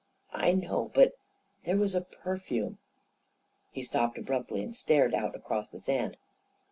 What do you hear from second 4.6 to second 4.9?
and